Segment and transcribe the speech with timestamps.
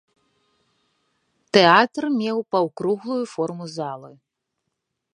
[1.57, 4.11] Тэатр меў паўкруглую форму залы.